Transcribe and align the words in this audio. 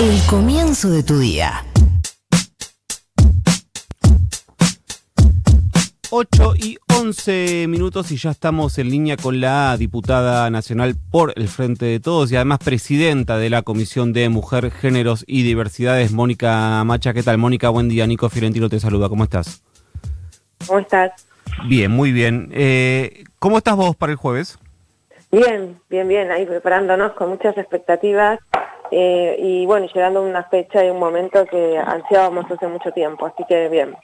El 0.00 0.20
comienzo 0.28 0.90
de 0.90 1.04
tu 1.04 1.20
día. 1.20 1.64
8 6.10 6.54
y 6.56 6.78
11 6.98 7.66
minutos 7.68 8.10
y 8.10 8.16
ya 8.16 8.30
estamos 8.30 8.76
en 8.78 8.90
línea 8.90 9.16
con 9.16 9.40
la 9.40 9.76
diputada 9.76 10.50
nacional 10.50 10.96
por 11.12 11.32
el 11.36 11.46
Frente 11.46 11.86
de 11.86 12.00
Todos 12.00 12.32
y 12.32 12.36
además 12.36 12.58
presidenta 12.58 13.38
de 13.38 13.50
la 13.50 13.62
Comisión 13.62 14.12
de 14.12 14.28
Mujer, 14.28 14.72
Géneros 14.72 15.24
y 15.28 15.44
Diversidades, 15.44 16.10
Mónica 16.10 16.82
Macha. 16.84 17.14
¿Qué 17.14 17.22
tal, 17.22 17.38
Mónica? 17.38 17.68
Buen 17.68 17.88
día. 17.88 18.04
Nico 18.08 18.28
Fiorentino 18.28 18.68
te 18.68 18.80
saluda. 18.80 19.08
¿Cómo 19.08 19.22
estás? 19.22 19.62
¿Cómo 20.66 20.80
estás? 20.80 21.28
Bien, 21.68 21.92
muy 21.92 22.10
bien. 22.10 22.50
Eh, 22.52 23.22
¿Cómo 23.38 23.58
estás 23.58 23.76
vos 23.76 23.94
para 23.94 24.10
el 24.10 24.16
jueves? 24.18 24.58
Bien, 25.30 25.80
bien, 25.88 26.08
bien. 26.08 26.32
Ahí 26.32 26.46
preparándonos 26.46 27.12
con 27.12 27.28
muchas 27.28 27.56
expectativas 27.56 28.40
eh, 28.96 29.36
y 29.40 29.66
bueno, 29.66 29.88
llegando 29.92 30.20
a 30.20 30.22
una 30.22 30.44
fecha 30.44 30.84
y 30.84 30.90
un 30.90 31.00
momento 31.00 31.44
que 31.46 31.76
ansiábamos 31.76 32.48
hace 32.48 32.68
mucho 32.68 32.92
tiempo. 32.92 33.26
Así 33.26 33.42
que 33.48 33.68
bien. 33.68 33.96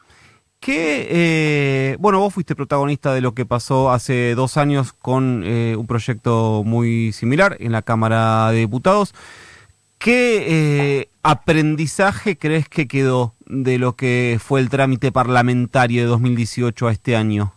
Que, 0.58 1.06
eh, 1.10 1.96
bueno, 2.00 2.18
vos 2.18 2.34
fuiste 2.34 2.56
protagonista 2.56 3.14
de 3.14 3.20
lo 3.20 3.32
que 3.32 3.46
pasó 3.46 3.90
hace 3.90 4.34
dos 4.34 4.56
años 4.56 4.92
con 4.92 5.42
eh, 5.46 5.76
un 5.76 5.86
proyecto 5.86 6.62
muy 6.66 7.12
similar 7.12 7.56
en 7.60 7.70
la 7.70 7.82
Cámara 7.82 8.50
de 8.50 8.58
Diputados. 8.58 9.14
¿Qué 9.98 10.44
eh, 10.48 11.08
aprendizaje 11.22 12.36
crees 12.36 12.68
que 12.68 12.88
quedó 12.88 13.34
de 13.46 13.78
lo 13.78 13.94
que 13.94 14.38
fue 14.42 14.58
el 14.58 14.70
trámite 14.70 15.12
parlamentario 15.12 16.02
de 16.02 16.08
2018 16.08 16.88
a 16.88 16.92
este 16.92 17.14
año? 17.14 17.52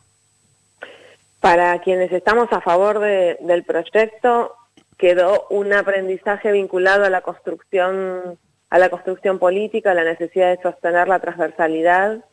Para 1.40 1.80
quienes 1.80 2.12
estamos 2.12 2.48
a 2.54 2.62
favor 2.62 3.00
de, 3.00 3.38
del 3.42 3.64
proyecto, 3.64 4.54
quedó 4.98 5.48
un 5.50 5.74
aprendizaje 5.74 6.52
vinculado 6.52 7.06
a 7.06 7.10
la 7.10 7.22
construcción, 7.22 8.38
a 8.70 8.80
la 8.80 8.90
construcción 8.90 9.40
política, 9.40 9.92
a 9.92 9.96
la 9.96 10.04
necesidad 10.04 10.56
de 10.56 10.62
sostener 10.62 11.08
la 11.08 11.20
transversalidad 11.20 12.24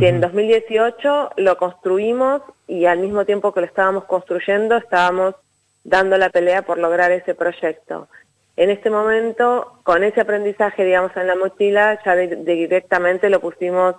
que 0.00 0.08
en 0.08 0.20
2018 0.20 1.30
lo 1.36 1.56
construimos 1.58 2.42
y 2.66 2.86
al 2.86 2.98
mismo 2.98 3.24
tiempo 3.24 3.54
que 3.54 3.60
lo 3.60 3.66
estábamos 3.66 4.04
construyendo 4.06 4.76
estábamos 4.76 5.36
dando 5.84 6.18
la 6.18 6.30
pelea 6.30 6.62
por 6.62 6.78
lograr 6.78 7.12
ese 7.12 7.36
proyecto. 7.36 8.08
En 8.56 8.70
este 8.70 8.90
momento, 8.90 9.78
con 9.84 10.02
ese 10.02 10.22
aprendizaje, 10.22 10.84
digamos, 10.84 11.16
en 11.16 11.28
la 11.28 11.36
mochila, 11.36 12.00
ya 12.04 12.16
directamente 12.16 13.30
lo 13.30 13.40
pusimos 13.40 13.94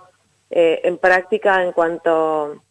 eh, 0.50 0.80
en 0.84 0.98
práctica 0.98 1.62
en 1.62 1.72
cuanto, 1.72 2.62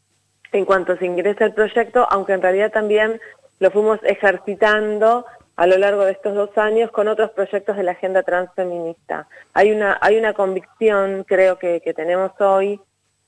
en 0.51 0.65
cuanto 0.65 0.95
se 0.97 1.05
ingresa 1.07 1.45
el 1.45 1.53
proyecto, 1.53 2.05
aunque 2.11 2.33
en 2.33 2.41
realidad 2.43 2.71
también 2.71 3.19
lo 3.59 3.71
fuimos 3.71 3.99
ejercitando 4.03 5.25
a 5.55 5.65
lo 5.65 5.77
largo 5.77 6.05
de 6.05 6.11
estos 6.11 6.35
dos 6.35 6.55
años 6.57 6.91
con 6.91 7.07
otros 7.07 7.31
proyectos 7.31 7.77
de 7.77 7.83
la 7.83 7.93
agenda 7.93 8.21
transfeminista. 8.23 9.27
Hay 9.53 9.71
una, 9.71 9.97
hay 10.01 10.17
una 10.17 10.33
convicción, 10.33 11.23
creo 11.27 11.57
que, 11.57 11.81
que 11.81 11.93
tenemos 11.93 12.31
hoy, 12.39 12.79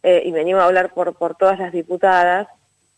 eh, 0.04 0.22
y 0.24 0.32
venimos 0.32 0.62
a 0.62 0.66
hablar 0.66 0.94
por, 0.94 1.16
por 1.16 1.36
todas 1.36 1.60
las 1.60 1.72
diputadas 1.72 2.48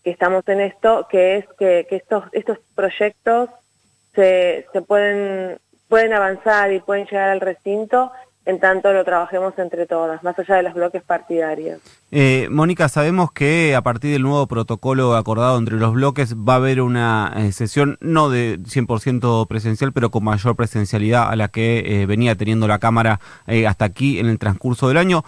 que 0.04 0.12
estamos 0.12 0.48
en 0.48 0.62
esto, 0.62 1.08
que 1.09 1.38
es 1.38 1.46
que, 1.58 1.88
que 1.90 1.96
estos, 1.96 2.26
estos 2.34 2.59
proyectos 2.76 3.50
se, 4.14 4.68
se 4.74 4.82
pueden, 4.82 5.59
pueden 5.88 6.14
avanzar 6.14 6.72
y 6.74 6.80
pueden 6.82 7.06
llegar 7.06 7.30
al 7.30 7.40
recinto 7.40 8.12
en 8.45 8.59
tanto 8.59 8.92
lo 8.92 9.03
trabajemos 9.06 9.53
entre 9.59 9.86
todas, 9.86 10.23
más 10.23 10.38
allá 10.39 10.56
de 10.56 10.64
los 10.64 10.73
bloques 10.73 11.03
partidarios. 11.03 11.80
Eh, 12.09 12.47
Mónica, 12.50 12.89
sabemos 12.89 13.31
que 13.31 13.75
a 13.75 13.81
partir 13.81 14.11
del 14.11 14.23
nuevo 14.23 14.47
protocolo 14.47 15.16
acordado 15.16 15.58
entre 15.58 15.78
los 15.78 15.94
bloques 15.94 16.36
va 16.36 16.53
a 16.53 16.56
haber 16.58 16.81
una 16.81 17.31
eh, 17.38 17.52
sesión 17.52 17.97
no 18.02 18.30
de 18.30 18.59
100% 18.59 19.47
presencial, 19.47 19.94
pero 19.94 20.09
con 20.09 20.23
mayor 20.23 20.56
presencialidad 20.56 21.30
a 21.30 21.36
la 21.36 21.50
que 21.50 22.02
eh, 22.02 22.06
venía 22.08 22.36
teniendo 22.36 22.67
la 22.67 22.80
Cámara 22.80 23.19
eh, 23.45 23.67
hasta 23.67 23.86
aquí 23.86 24.19
en 24.19 24.28
el 24.28 24.39
transcurso 24.39 24.88
del 24.88 24.97
año. 24.97 25.23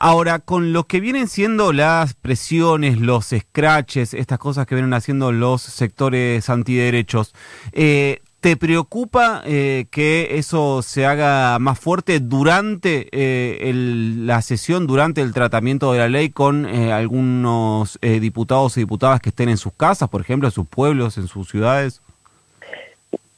Ahora, 0.00 0.38
con 0.38 0.72
lo 0.72 0.84
que 0.84 1.00
vienen 1.00 1.26
siendo 1.26 1.72
las 1.72 2.14
presiones, 2.14 3.00
los 3.00 3.34
scratches, 3.36 4.14
estas 4.14 4.38
cosas 4.38 4.64
que 4.64 4.76
vienen 4.76 4.94
haciendo 4.94 5.32
los 5.32 5.60
sectores 5.60 6.48
antiderechos, 6.48 7.34
eh, 7.72 8.20
¿te 8.40 8.56
preocupa 8.56 9.42
eh, 9.44 9.86
que 9.90 10.38
eso 10.38 10.82
se 10.82 11.06
haga 11.06 11.58
más 11.58 11.78
fuerte 11.78 12.20
durante 12.20 13.08
eh, 13.10 13.68
el, 13.68 14.26
la 14.26 14.42
sesión, 14.42 14.86
durante 14.86 15.20
el 15.22 15.32
tratamiento 15.32 15.92
de 15.92 15.98
la 15.98 16.08
ley 16.08 16.30
con 16.30 16.66
eh, 16.66 16.92
algunos 16.92 17.98
eh, 18.00 18.20
diputados 18.20 18.76
y 18.76 18.80
diputadas 18.80 19.20
que 19.20 19.30
estén 19.30 19.48
en 19.48 19.56
sus 19.56 19.72
casas, 19.72 20.08
por 20.08 20.20
ejemplo, 20.20 20.48
en 20.48 20.52
sus 20.52 20.68
pueblos, 20.68 21.18
en 21.18 21.26
sus 21.26 21.48
ciudades? 21.48 22.00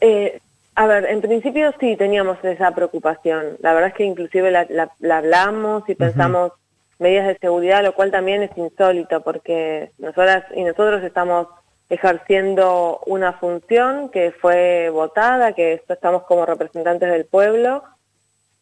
Eh, 0.01 0.41
a 0.75 0.87
ver, 0.87 1.07
en 1.07 1.21
principio 1.21 1.73
sí 1.81 1.97
teníamos 1.97 2.43
esa 2.45 2.71
preocupación. 2.75 3.57
La 3.61 3.73
verdad 3.73 3.91
es 3.91 3.95
que 3.95 4.05
inclusive 4.05 4.51
la, 4.51 4.67
la, 4.69 4.91
la 5.01 5.19
hablamos 5.19 5.89
y 5.89 5.95
pensamos 5.95 6.53
medidas 6.99 7.27
de 7.27 7.39
seguridad, 7.39 7.83
lo 7.83 7.95
cual 7.95 8.11
también 8.11 8.43
es 8.43 8.51
insólito 8.57 9.23
porque 9.23 9.91
nosotras 9.99 10.45
y 10.55 10.63
nosotros 10.63 11.03
estamos 11.03 11.49
ejerciendo 11.91 13.01
una 13.05 13.33
función 13.35 14.09
que 14.11 14.31
fue 14.31 14.89
votada, 14.91 15.53
que 15.53 15.83
estamos 15.89 16.23
como 16.23 16.47
representantes 16.47 17.11
del 17.11 17.27
pueblo, 17.27 17.83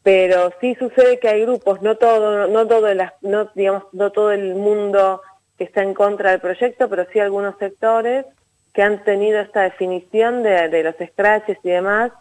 pero 0.03 0.51
sí 0.61 0.75
sucede 0.77 1.21
que 1.21 1.29
hay 1.29 1.43
grupos, 1.43 1.83
no 1.83 1.97
todo, 1.97 2.49
no 2.49 2.67
todo, 2.67 2.89
el, 2.89 3.03
no, 3.21 3.51
digamos, 3.55 3.85
no 3.93 4.11
todo 4.11 4.33
el 4.33 4.55
mundo 4.55 5.21
que 5.59 5.65
está 5.65 5.83
en 5.83 5.93
contra 5.93 6.31
del 6.31 6.41
proyecto, 6.41 6.89
pero 6.89 7.07
sí 7.13 7.21
algunos 7.21 7.59
sectores 7.59 8.25
que 8.73 8.83
han 8.83 9.05
tenido 9.05 9.41
esta 9.41 9.63
definición 9.63 10.43
de, 10.43 10.83
los 10.83 10.95
scratches 11.11 11.59
y 11.63 11.69
demás. 11.69 12.13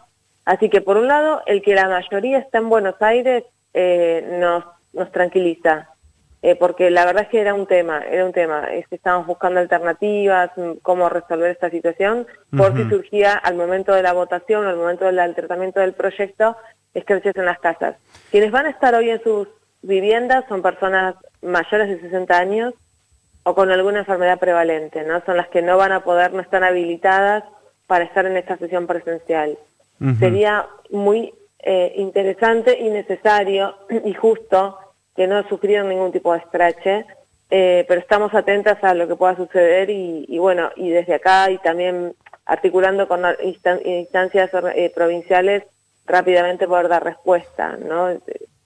Así 0.44 0.68
que 0.68 0.82
por 0.82 0.98
un 0.98 1.08
lado, 1.08 1.40
el 1.46 1.62
que 1.62 1.74
la 1.74 1.88
mayoría 1.88 2.38
está 2.38 2.58
en 2.58 2.68
Buenos 2.68 3.00
Aires 3.00 3.44
eh, 3.72 4.38
nos 4.92 5.12
tranquiliza, 5.12 5.88
eh, 6.40 6.54
porque 6.54 6.90
la 6.90 7.04
verdad 7.04 7.24
es 7.24 7.28
que 7.28 7.40
era 7.40 7.54
un 7.54 7.66
tema, 7.66 8.00
era 8.08 8.24
un 8.24 8.32
tema, 8.32 8.64
es 8.72 8.86
que 8.86 8.94
estábamos 8.94 9.26
buscando 9.26 9.58
alternativas, 9.58 10.50
mm, 10.56 10.72
cómo 10.82 11.08
resolver 11.08 11.50
esta 11.50 11.68
situación, 11.68 12.26
por 12.56 12.76
si 12.76 12.88
surgía 12.88 13.32
al 13.34 13.56
momento 13.56 13.92
de 13.92 14.02
la 14.02 14.12
votación 14.12 14.64
o 14.64 14.68
al 14.68 14.76
momento 14.76 15.06
del 15.06 15.34
tratamiento 15.34 15.80
del 15.80 15.94
proyecto, 15.94 16.56
escraches 16.94 17.34
en 17.36 17.44
las 17.44 17.58
casas. 17.58 17.96
Quienes 18.30 18.52
van 18.52 18.66
a 18.66 18.70
estar 18.70 18.94
hoy 18.94 19.10
en 19.10 19.22
sus 19.22 19.48
viviendas 19.82 20.44
son 20.48 20.62
personas 20.62 21.16
mayores 21.42 21.88
de 21.88 22.00
60 22.00 22.38
años 22.38 22.74
o 23.42 23.54
con 23.54 23.70
alguna 23.70 24.00
enfermedad 24.00 24.38
prevalente, 24.38 25.02
¿no? 25.04 25.22
Son 25.24 25.36
las 25.36 25.48
que 25.48 25.62
no 25.62 25.76
van 25.76 25.92
a 25.92 26.04
poder, 26.04 26.32
no 26.32 26.40
están 26.40 26.64
habilitadas 26.64 27.44
para 27.86 28.04
estar 28.04 28.26
en 28.26 28.36
esta 28.36 28.56
sesión 28.58 28.86
presencial. 28.86 29.58
Sería 30.20 30.66
muy 30.90 31.34
eh, 31.58 31.92
interesante 31.96 32.78
y 32.78 32.88
necesario 32.88 33.74
y 34.04 34.14
justo 34.14 34.78
que 35.18 35.26
no 35.26 35.42
sufrieron 35.48 35.88
ningún 35.88 36.12
tipo 36.12 36.32
de 36.32 36.38
escrache, 36.38 37.04
eh, 37.50 37.84
pero 37.88 38.00
estamos 38.00 38.32
atentas 38.34 38.78
a 38.84 38.94
lo 38.94 39.08
que 39.08 39.16
pueda 39.16 39.34
suceder 39.34 39.90
y, 39.90 40.24
y, 40.28 40.38
bueno, 40.38 40.70
y 40.76 40.90
desde 40.90 41.14
acá 41.14 41.50
y 41.50 41.58
también 41.58 42.14
articulando 42.46 43.08
con 43.08 43.22
instancias 43.42 44.50
eh, 44.76 44.92
provinciales 44.94 45.64
rápidamente 46.06 46.68
poder 46.68 46.86
dar 46.86 47.02
respuesta, 47.02 47.76
¿no? 47.76 48.16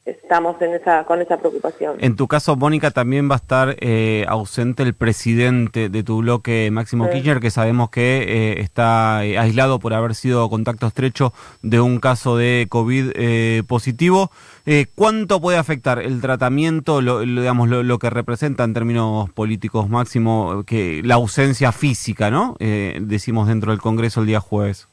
Estamos 0.05 0.61
en 0.61 0.75
esa, 0.75 1.05
con 1.05 1.21
esa 1.21 1.39
preocupación. 1.39 1.97
En 2.01 2.17
tu 2.17 2.27
caso, 2.27 2.57
Mónica, 2.57 2.91
también 2.91 3.31
va 3.31 3.35
a 3.35 3.37
estar 3.37 3.77
eh, 3.81 4.25
ausente 4.29 4.83
el 4.83 4.95
presidente 4.95 5.89
de 5.89 6.03
tu 6.03 6.19
bloque, 6.19 6.71
Máximo 6.73 7.07
sí. 7.07 7.13
Kirchner, 7.13 7.41
que 7.41 7.51
sabemos 7.51 7.91
que 7.91 8.25
eh, 8.27 8.61
está 8.61 9.25
eh, 9.25 9.39
aislado 9.39 9.79
por 9.79 9.95
haber 9.95 10.15
sido 10.15 10.49
contacto 10.51 10.87
estrecho 10.87 11.33
de 11.63 11.81
un 11.81 12.01
caso 12.01 12.37
de 12.37 12.67
COVID 12.69 13.13
eh, 13.15 13.63
positivo. 13.67 14.31
Eh, 14.65 14.87
¿Cuánto 14.95 15.41
puede 15.41 15.59
afectar 15.59 15.99
el 15.99 16.21
tratamiento, 16.21 17.01
lo, 17.01 17.25
lo 17.25 17.41
digamos, 17.41 17.69
lo, 17.69 17.83
lo, 17.83 17.99
que 17.99 18.11
representa 18.11 18.65
en 18.65 18.75
términos 18.75 19.31
políticos, 19.31 19.89
Máximo, 19.89 20.63
que 20.65 21.03
la 21.05 21.15
ausencia 21.15 21.73
física, 21.73 22.31
¿no? 22.31 22.57
Eh, 22.61 22.99
decimos 23.03 23.49
dentro 23.49 23.73
del 23.73 23.81
Congreso 23.81 24.21
el 24.21 24.27
día 24.27 24.41
jueves. 24.41 24.89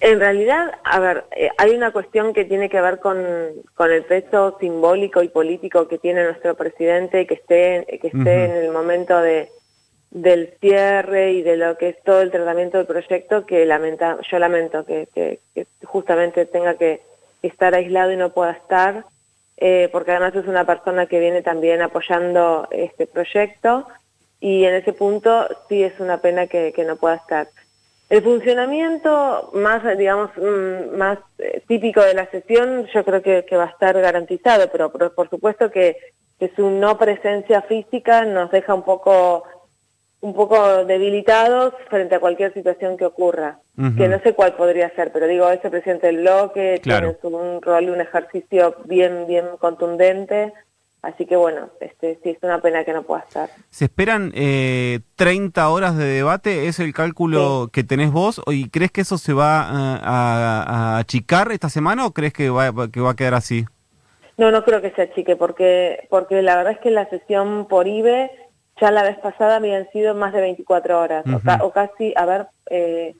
En 0.00 0.20
realidad, 0.20 0.72
a 0.84 1.00
ver, 1.00 1.24
eh, 1.34 1.50
hay 1.58 1.72
una 1.72 1.90
cuestión 1.90 2.32
que 2.32 2.44
tiene 2.44 2.68
que 2.68 2.80
ver 2.80 3.00
con, 3.00 3.18
con, 3.74 3.90
el 3.90 4.04
peso 4.04 4.56
simbólico 4.60 5.22
y 5.22 5.28
político 5.28 5.88
que 5.88 5.98
tiene 5.98 6.22
nuestro 6.22 6.54
presidente, 6.54 7.26
que 7.26 7.34
esté, 7.34 7.84
que 8.00 8.06
esté 8.06 8.18
uh 8.18 8.22
-huh. 8.22 8.44
en 8.44 8.52
el 8.52 8.70
momento 8.70 9.20
de, 9.20 9.50
del 10.10 10.54
cierre 10.60 11.32
y 11.32 11.42
de 11.42 11.56
lo 11.56 11.76
que 11.76 11.90
es 11.90 12.02
todo 12.02 12.22
el 12.22 12.30
tratamiento 12.30 12.78
del 12.78 12.86
proyecto, 12.86 13.44
que 13.44 13.66
lamenta, 13.66 14.18
yo 14.30 14.38
lamento 14.38 14.84
que, 14.84 15.08
que, 15.14 15.40
que 15.54 15.66
justamente 15.84 16.46
tenga 16.46 16.74
que 16.74 17.02
estar 17.42 17.74
aislado 17.74 18.12
y 18.12 18.16
no 18.16 18.30
pueda 18.30 18.52
estar, 18.52 19.04
eh, 19.56 19.88
porque 19.92 20.12
además 20.12 20.34
es 20.36 20.46
una 20.46 20.64
persona 20.64 21.06
que 21.06 21.18
viene 21.18 21.42
también 21.42 21.82
apoyando 21.82 22.68
este 22.70 23.06
proyecto 23.06 23.86
y 24.40 24.64
en 24.64 24.74
ese 24.74 24.92
punto 24.92 25.48
sí 25.68 25.82
es 25.82 25.98
una 26.00 26.20
pena 26.20 26.46
que, 26.46 26.72
que 26.72 26.84
no 26.84 26.96
pueda 26.96 27.16
estar. 27.16 27.48
El 28.08 28.22
funcionamiento 28.22 29.50
más, 29.52 29.82
digamos, 29.98 30.30
mm, 30.36 30.96
más 30.96 31.18
eh, 31.38 31.62
típico 31.66 32.00
de 32.00 32.14
la 32.14 32.30
sesión 32.30 32.86
yo 32.94 33.04
creo 33.04 33.22
que, 33.22 33.44
que 33.44 33.56
va 33.56 33.64
a 33.64 33.70
estar 33.70 34.00
garantizado, 34.00 34.70
pero 34.72 34.90
por, 34.90 35.14
por 35.14 35.28
supuesto 35.28 35.70
que, 35.70 35.96
que, 36.38 36.50
su 36.56 36.70
no 36.70 36.96
presencia 36.96 37.60
física 37.62 38.24
nos 38.24 38.50
deja 38.50 38.74
un 38.74 38.82
poco 38.82 39.44
un 40.20 40.34
poco 40.34 40.84
debilitados 40.84 41.74
frente 41.88 42.16
a 42.16 42.20
cualquier 42.20 42.52
situación 42.52 42.96
que 42.96 43.04
ocurra, 43.04 43.60
que 43.96 44.08
no 44.08 44.18
sé 44.18 44.34
cuál 44.34 44.54
podría 44.56 44.90
ser, 44.96 45.12
pero 45.12 45.28
digo, 45.28 45.48
ese 45.48 45.70
presidente 45.70 46.08
del 46.08 46.18
bloque 46.18 46.80
tiene 46.82 47.16
un 47.22 47.62
rol 47.62 47.84
y 47.84 47.90
un 47.90 48.00
ejercicio 48.00 48.74
bien, 48.86 49.26
bien 49.28 49.44
contundente, 49.60 50.52
así 51.08 51.26
que 51.26 51.36
bueno, 51.36 51.70
este 51.80 52.18
sí 52.22 52.30
es 52.30 52.38
una 52.42 52.60
pena 52.60 52.84
que 52.84 52.92
no 52.92 53.02
pueda 53.02 53.22
estar. 53.22 53.50
¿Se 53.70 53.86
esperan 53.86 54.32
eh, 54.34 55.00
30 55.16 55.68
horas 55.68 55.96
de 55.96 56.04
debate? 56.04 56.68
¿Es 56.68 56.78
el 56.78 56.92
cálculo 56.92 57.70
que 57.72 57.84
tenés 57.84 58.12
vos? 58.12 58.40
¿Y 58.46 58.68
crees 58.70 58.92
que 58.92 59.00
eso 59.00 59.18
se 59.18 59.32
va 59.32 59.62
eh, 59.62 60.00
a, 60.02 60.98
achicar 60.98 61.50
esta 61.52 61.68
semana 61.68 62.06
o 62.06 62.12
crees 62.12 62.32
que 62.32 62.50
va, 62.50 62.72
que 62.90 63.00
va 63.00 63.10
a 63.10 63.16
quedar 63.16 63.34
así? 63.34 63.64
No, 64.36 64.52
no 64.52 64.64
creo 64.64 64.80
que 64.80 64.92
se 64.92 65.02
achique, 65.02 65.34
porque, 65.34 66.06
porque 66.10 66.42
la 66.42 66.56
verdad 66.56 66.74
es 66.74 66.78
que 66.78 66.90
la 66.90 67.08
sesión 67.10 67.66
por 67.68 67.88
IBE 67.88 68.30
ya 68.80 68.92
la 68.92 69.02
vez 69.02 69.18
pasada 69.18 69.56
habían 69.56 69.90
sido 69.90 70.14
más 70.14 70.32
de 70.32 70.40
24 70.40 71.00
horas, 71.00 71.24
o, 71.60 71.72
casi, 71.72 72.12
a 72.16 72.24
ver, 72.24 72.46
eh, 72.70 73.16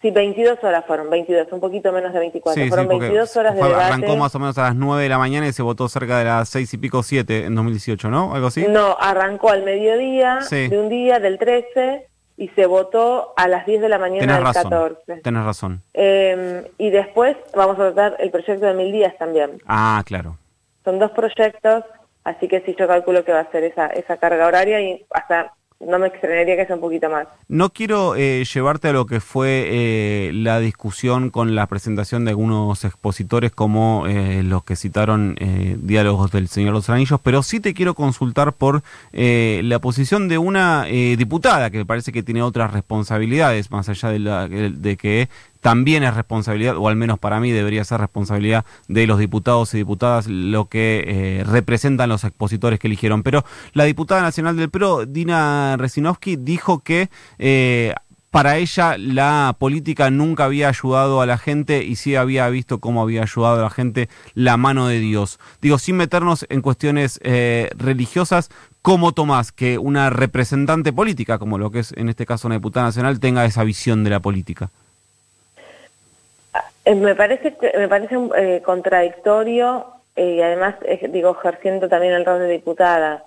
sí, 0.00 0.10
22 0.10 0.62
horas 0.62 0.84
fueron, 0.86 1.10
22, 1.10 1.52
un 1.52 1.60
poquito 1.60 1.92
menos 1.92 2.12
de 2.12 2.18
24. 2.18 2.68
fueron 2.68 2.88
22 2.88 3.36
horas 3.36 3.54
de 3.54 3.62
debate. 3.62 3.84
Arrancó 3.84 4.16
más 4.16 4.34
o 4.34 4.38
menos 4.38 4.58
a 4.58 4.62
las 4.62 4.74
9 4.76 5.02
de 5.02 5.08
la 5.08 5.18
mañana 5.18 5.46
y 5.48 5.52
se 5.52 5.62
votó 5.62 5.88
cerca 5.88 6.18
de 6.18 6.24
las 6.24 6.48
6 6.48 6.74
y 6.74 6.78
pico, 6.78 7.02
7 7.02 7.44
en 7.44 7.54
2018, 7.54 8.10
¿no? 8.10 8.34
¿Algo 8.34 8.48
así? 8.48 8.66
No, 8.68 8.96
arrancó 8.98 9.50
al 9.50 9.64
mediodía 9.64 10.38
de 10.50 10.78
un 10.78 10.88
día, 10.88 11.20
del 11.20 11.38
13, 11.38 12.08
y 12.36 12.48
se 12.48 12.66
votó 12.66 13.34
a 13.36 13.48
las 13.48 13.66
10 13.66 13.80
de 13.80 13.88
la 13.88 13.98
mañana 13.98 14.36
del 14.36 14.52
14. 14.52 15.20
Tenés 15.22 15.44
razón. 15.44 15.82
Eh, 15.94 16.70
y 16.78 16.90
después 16.90 17.36
vamos 17.54 17.78
a 17.78 17.88
votar 17.88 18.16
el 18.18 18.30
proyecto 18.30 18.66
de 18.66 18.74
Mil 18.74 18.92
Días 18.92 19.16
también. 19.18 19.60
Ah, 19.66 20.02
claro. 20.06 20.38
Son 20.84 20.98
dos 20.98 21.10
proyectos 21.10 21.84
Así 22.28 22.46
que 22.46 22.60
sí, 22.60 22.76
yo 22.78 22.86
calculo 22.86 23.24
que 23.24 23.32
va 23.32 23.40
a 23.40 23.50
ser 23.50 23.64
esa, 23.64 23.86
esa 23.86 24.18
carga 24.18 24.46
horaria 24.46 24.82
y 24.82 25.06
hasta 25.10 25.54
no 25.80 25.98
me 25.98 26.08
extrañaría 26.08 26.56
que 26.56 26.66
sea 26.66 26.74
un 26.74 26.80
poquito 26.80 27.08
más. 27.08 27.28
No 27.46 27.70
quiero 27.70 28.16
eh, 28.16 28.44
llevarte 28.52 28.88
a 28.88 28.92
lo 28.92 29.06
que 29.06 29.20
fue 29.20 29.66
eh, 29.68 30.32
la 30.34 30.58
discusión 30.58 31.30
con 31.30 31.54
la 31.54 31.66
presentación 31.66 32.24
de 32.24 32.32
algunos 32.32 32.84
expositores 32.84 33.52
como 33.52 34.06
eh, 34.08 34.42
los 34.42 34.64
que 34.64 34.74
citaron 34.74 35.36
diálogos 35.80 36.32
del 36.32 36.48
Señor 36.48 36.72
Los 36.72 36.90
Anillos, 36.90 37.20
pero 37.22 37.42
sí 37.42 37.60
te 37.60 37.74
quiero 37.74 37.94
consultar 37.94 38.52
por 38.52 38.82
la 39.12 39.78
posición 39.78 40.28
de 40.28 40.38
una 40.38 40.84
diputada 40.84 41.70
que 41.70 41.84
parece 41.84 42.12
que 42.12 42.22
tiene 42.22 42.42
otras 42.42 42.72
responsabilidades, 42.72 43.70
más 43.70 43.88
allá 43.88 44.10
de, 44.10 44.18
la, 44.18 44.48
de 44.48 44.96
que 44.96 45.28
también 45.60 46.02
es 46.02 46.14
responsabilidad, 46.14 46.76
o 46.76 46.88
al 46.88 46.96
menos 46.96 47.18
para 47.18 47.40
mí 47.40 47.50
debería 47.50 47.84
ser 47.84 48.00
responsabilidad 48.00 48.64
de 48.86 49.06
los 49.06 49.18
diputados 49.18 49.74
y 49.74 49.78
diputadas 49.78 50.26
lo 50.28 50.68
que 50.68 51.04
eh, 51.06 51.44
representan 51.44 52.08
los 52.08 52.24
expositores 52.24 52.78
que 52.78 52.86
eligieron. 52.86 53.22
Pero 53.22 53.44
la 53.72 53.84
diputada 53.84 54.22
nacional 54.22 54.56
del 54.56 54.70
PRO, 54.70 55.06
Dina 55.06 55.76
Resinovsky, 55.76 56.36
dijo 56.36 56.80
que 56.80 57.10
eh, 57.38 57.94
para 58.30 58.58
ella 58.58 58.96
la 58.98 59.56
política 59.58 60.10
nunca 60.10 60.44
había 60.44 60.68
ayudado 60.68 61.22
a 61.22 61.26
la 61.26 61.38
gente 61.38 61.84
y 61.84 61.96
sí 61.96 62.14
había 62.14 62.48
visto 62.50 62.78
cómo 62.78 63.02
había 63.02 63.22
ayudado 63.22 63.60
a 63.60 63.62
la 63.62 63.70
gente 63.70 64.08
la 64.34 64.56
mano 64.56 64.86
de 64.86 65.00
Dios. 65.00 65.38
Digo, 65.62 65.78
sin 65.78 65.96
meternos 65.96 66.46
en 66.50 66.60
cuestiones 66.60 67.18
eh, 67.22 67.70
religiosas, 67.76 68.50
¿cómo 68.82 69.12
tomás 69.12 69.50
que 69.50 69.78
una 69.78 70.10
representante 70.10 70.92
política, 70.92 71.38
como 71.38 71.58
lo 71.58 71.70
que 71.70 71.80
es 71.80 71.92
en 71.96 72.08
este 72.08 72.26
caso 72.26 72.48
una 72.48 72.56
diputada 72.56 72.86
nacional, 72.86 73.18
tenga 73.18 73.46
esa 73.46 73.64
visión 73.64 74.04
de 74.04 74.10
la 74.10 74.20
política? 74.20 74.70
Eh, 76.84 76.94
me 76.94 77.14
parece 77.14 77.56
me 77.76 77.88
parece 77.88 78.16
eh, 78.36 78.62
contradictorio 78.64 79.86
eh, 80.16 80.36
y 80.36 80.42
además 80.42 80.76
digo 81.10 81.36
ejerciendo 81.38 81.88
también 81.88 82.14
el 82.14 82.24
rol 82.24 82.40
de 82.40 82.48
diputada. 82.48 83.24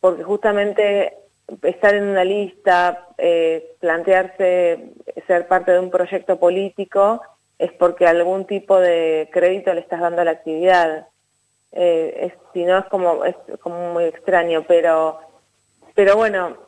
Porque 0.00 0.22
justamente 0.22 1.14
estar 1.62 1.94
en 1.94 2.04
una 2.04 2.24
lista 2.24 3.06
plantearse 3.80 4.92
ser 5.26 5.48
parte 5.48 5.72
de 5.72 5.80
un 5.80 5.90
proyecto 5.90 6.38
político 6.38 7.22
es 7.58 7.72
porque 7.72 8.06
algún 8.06 8.44
tipo 8.44 8.78
de 8.78 9.28
crédito 9.32 9.72
le 9.74 9.80
estás 9.80 10.00
dando 10.00 10.20
a 10.20 10.24
la 10.24 10.32
actividad. 10.32 11.08
Si 11.72 12.64
no 12.64 12.78
es 12.78 12.84
como 12.86 13.24
es 13.24 13.34
como 13.60 13.94
muy 13.94 14.04
extraño 14.04 14.64
pero 14.68 15.20
pero 15.94 16.16
bueno 16.16 16.67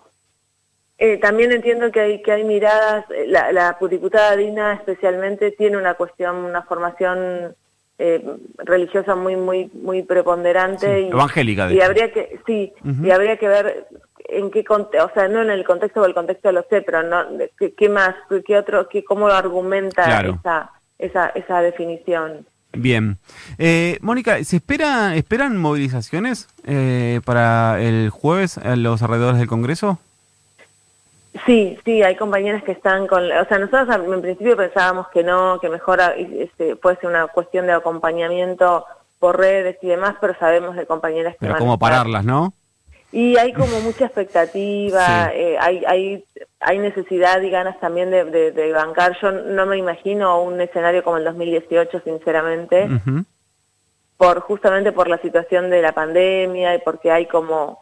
eh, 1.03 1.17
también 1.17 1.51
entiendo 1.51 1.91
que 1.91 2.01
hay, 2.01 2.23
que 2.23 2.31
hay 2.31 2.45
miradas, 2.45 3.07
eh, 3.11 3.25
la, 3.27 3.51
la 3.53 3.79
diputada 3.91 4.37
Dina 4.37 4.75
especialmente 4.75 5.51
tiene 5.53 5.79
una 5.79 5.95
cuestión, 5.95 6.37
una 6.37 6.63
formación 6.63 7.57
eh, 7.99 8.23
religiosa 8.59 9.15
muy 9.15 9.37
muy 9.37 9.71
muy 9.75 10.03
preponderante 10.03 11.03
y, 11.03 11.09
evangélica 11.09 11.71
y 11.73 11.81
habría 11.81 12.13
que 12.13 12.39
sí 12.47 12.73
y 13.03 13.11
habría 13.11 13.37
que 13.37 13.47
ver 13.47 13.89
en 14.27 14.51
qué 14.51 14.65
o 14.69 15.11
sea 15.13 15.29
no 15.29 15.43
en 15.43 15.51
el 15.51 15.65
contexto 15.65 16.01
o 16.01 16.07
el 16.07 16.15
contexto 16.15 16.51
lo 16.51 16.65
sé 16.71 16.81
pero 16.81 17.03
no 17.03 17.25
qué, 17.59 17.89
más 17.91 18.15
qué 18.47 18.57
otro 18.57 18.89
qué 18.89 19.05
cómo 19.05 19.29
lo 19.29 19.35
argumenta 19.35 20.21
esa 20.23 20.71
esa 20.99 21.29
esa 21.29 21.61
definición 21.61 22.47
Bien. 22.73 23.19
Eh, 23.59 23.99
Mónica, 24.01 24.43
¿se 24.45 24.57
espera, 24.57 25.17
esperan 25.17 25.57
movilizaciones 25.57 26.49
eh, 26.65 27.21
para 27.25 27.83
el 27.83 28.11
jueves 28.11 28.59
a 28.59 28.77
los 28.77 29.03
alrededores 29.03 29.39
del 29.39 29.49
Congreso? 29.49 29.99
Sí, 31.47 31.79
sí, 31.85 32.03
hay 32.03 32.17
compañeras 32.17 32.63
que 32.63 32.73
están 32.73 33.07
con, 33.07 33.25
o 33.25 33.45
sea, 33.47 33.59
nosotros 33.59 33.89
en 33.97 34.21
principio 34.21 34.57
pensábamos 34.57 35.09
que 35.09 35.23
no, 35.23 35.59
que 35.61 35.69
mejor 35.69 36.01
este, 36.17 36.77
puede 36.77 36.97
ser 36.97 37.09
una 37.09 37.29
cuestión 37.29 37.67
de 37.67 37.73
acompañamiento 37.73 38.85
por 39.19 39.39
redes 39.39 39.79
y 39.83 39.89
demás, 39.89 40.17
pero 40.21 40.35
sabemos 40.39 40.77
de 40.77 40.87
compañeras 40.87 41.35
que... 41.35 41.47
Pero 41.47 41.57
cómo 41.57 41.79
pararlas, 41.79 42.25
¿no? 42.25 42.53
Y 43.13 43.37
hay 43.37 43.53
como 43.53 43.81
mucha 43.81 44.07
expectativa, 44.07 45.31
eh, 45.35 45.57
hay, 45.59 45.85
hay, 45.85 46.25
hay 46.61 46.79
necesidad 46.79 47.41
y 47.43 47.51
ganas 47.51 47.79
también 47.81 48.11
de, 48.11 48.53
de, 48.53 48.73
bancar. 48.73 49.17
Yo 49.21 49.33
no 49.33 49.67
me 49.67 49.77
imagino 49.79 50.41
un 50.43 50.61
escenario 50.61 51.03
como 51.03 51.17
el 51.17 51.25
2018, 51.25 52.03
sinceramente, 52.05 52.89
por 54.17 54.41
justamente 54.41 54.93
por 54.93 55.09
la 55.09 55.19
situación 55.19 55.71
de 55.71 55.83
la 55.83 55.93
pandemia 55.93 56.77
y 56.77 56.79
porque 56.79 57.11
hay 57.11 57.27
como 57.27 57.81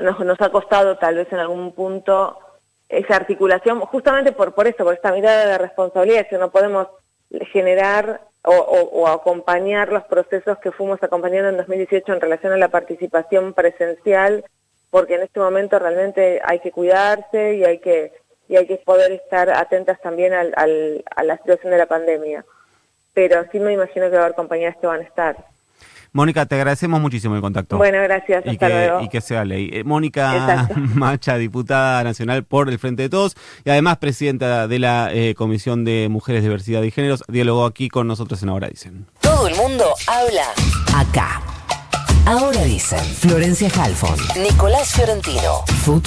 nos, 0.00 0.20
nos 0.20 0.40
ha 0.40 0.50
costado 0.50 0.96
tal 0.96 1.16
vez 1.16 1.32
en 1.32 1.38
algún 1.40 1.72
punto 1.72 2.38
esa 2.88 3.16
articulación, 3.16 3.80
justamente 3.80 4.32
por, 4.32 4.54
por 4.54 4.66
eso, 4.66 4.84
por 4.84 4.94
esta 4.94 5.12
mirada 5.12 5.46
de 5.46 5.58
responsabilidad, 5.58 6.28
que 6.28 6.38
no 6.38 6.50
podemos 6.50 6.88
generar 7.52 8.20
o, 8.44 9.08
acompañar 9.08 9.92
los 9.92 10.04
procesos 10.04 10.58
que 10.58 10.70
fuimos 10.70 11.02
acompañando 11.02 11.48
en 11.48 11.56
2018 11.56 12.12
en 12.12 12.20
relación 12.20 12.52
a 12.52 12.56
la 12.56 12.68
participación 12.68 13.52
presencial, 13.54 14.44
porque 14.90 15.16
en 15.16 15.22
este 15.22 15.40
momento 15.40 15.78
realmente 15.80 16.40
hay 16.44 16.60
que 16.60 16.70
cuidarse 16.70 17.56
y 17.56 17.64
hay 17.64 17.78
que, 17.78 18.12
y 18.48 18.56
hay 18.56 18.68
que 18.68 18.76
poder 18.76 19.10
estar 19.10 19.50
atentas 19.50 20.00
también 20.00 20.32
al, 20.32 20.52
al, 20.56 21.04
a 21.14 21.24
la 21.24 21.36
situación 21.38 21.72
de 21.72 21.78
la 21.78 21.86
pandemia. 21.86 22.44
Pero 23.14 23.44
sí 23.50 23.58
me 23.58 23.72
imagino 23.72 24.08
que 24.08 24.16
va 24.16 24.22
a 24.22 24.24
haber 24.26 24.36
compañías 24.36 24.76
que 24.76 24.86
van 24.86 25.00
a 25.00 25.04
estar. 25.04 25.36
Mónica, 26.16 26.46
te 26.46 26.54
agradecemos 26.54 26.98
muchísimo 26.98 27.34
el 27.34 27.42
contacto. 27.42 27.76
Bueno, 27.76 27.98
gracias. 28.02 28.42
Y, 28.46 28.56
que, 28.56 28.90
y 29.02 29.08
que 29.10 29.20
sea 29.20 29.44
ley. 29.44 29.68
Eh, 29.70 29.84
Mónica 29.84 30.66
Macha, 30.94 31.36
diputada 31.36 32.02
nacional 32.04 32.42
por 32.42 32.70
el 32.70 32.78
Frente 32.78 33.02
de 33.02 33.08
Todos 33.10 33.36
y 33.66 33.70
además 33.70 33.98
presidenta 33.98 34.66
de 34.66 34.78
la 34.78 35.10
eh, 35.12 35.34
Comisión 35.34 35.84
de 35.84 36.08
Mujeres, 36.10 36.42
Diversidad 36.42 36.82
y 36.84 36.90
Géneros, 36.90 37.22
dialogó 37.28 37.66
aquí 37.66 37.90
con 37.90 38.08
nosotros 38.08 38.42
en 38.42 38.48
Ahora 38.48 38.68
Dicen. 38.68 39.04
Todo 39.20 39.46
el 39.46 39.56
mundo 39.56 39.84
habla 40.06 40.46
acá. 40.96 41.42
Ahora 42.24 42.64
Dicen. 42.64 43.04
Florencia 43.04 43.68
Halfon. 43.78 44.16
Nicolás 44.42 44.92
Fiorentino. 44.94 45.64